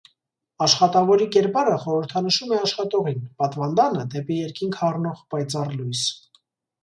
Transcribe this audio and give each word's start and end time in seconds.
Աշխատավորի 0.67 1.25
կերպարը 1.33 1.73
խորհրդանշում 1.83 2.55
է 2.55 2.61
աշխատողին, 2.67 3.21
պատվանդանը՝ 3.43 4.05
դեպի 4.15 4.37
երկինք 4.45 4.79
հառնող 4.81 5.23
պայծառ 5.35 5.73
լույս։ 5.83 6.03